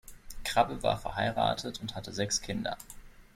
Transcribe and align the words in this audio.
Krabbe 0.43 0.81
war 0.81 0.97
verheiratet 0.97 1.79
und 1.79 1.93
hatte 1.93 2.11
sechs 2.11 2.41
Kinder. 2.41 2.75